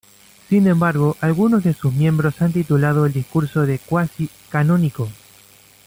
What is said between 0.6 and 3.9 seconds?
embargo, algunos de sus miembros han titulado el discurso de